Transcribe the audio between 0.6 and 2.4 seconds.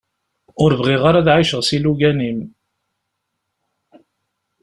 Ur bɣiɣ ara ad εiceɣ s ilugan-im